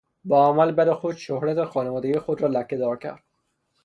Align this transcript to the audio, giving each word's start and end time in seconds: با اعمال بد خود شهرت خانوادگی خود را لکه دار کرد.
با 0.25 0.45
اعمال 0.45 0.71
بد 0.71 0.91
خود 0.91 1.15
شهرت 1.15 1.65
خانوادگی 1.65 2.13
خود 2.19 2.41
را 2.41 2.47
لکه 2.47 2.77
دار 2.77 2.97
کرد. 2.97 3.23